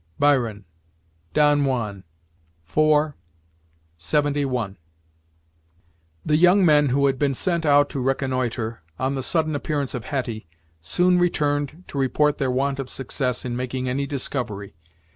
Byron. 0.17 0.65
Don 1.35 1.63
Juan, 1.63 1.97
IV, 2.67 3.13
lxxi. 3.99 4.75
The 6.25 6.35
young 6.37 6.65
men 6.65 6.89
who 6.89 7.05
had 7.05 7.19
been 7.19 7.35
sent 7.35 7.67
out 7.67 7.87
to 7.91 7.99
reconnoitre, 7.99 8.81
on 8.97 9.13
the 9.13 9.21
sudden 9.21 9.55
appearance 9.55 9.93
of 9.93 10.05
Hetty, 10.05 10.47
soon 10.79 11.19
returned 11.19 11.83
to 11.87 11.99
report 11.99 12.39
their 12.39 12.49
want 12.49 12.79
of 12.79 12.89
success 12.89 13.45
in 13.45 13.55
making 13.55 13.87
any 13.87 14.07
discovery. 14.07 14.73